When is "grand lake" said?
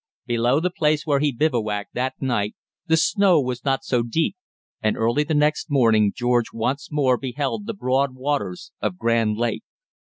8.97-9.61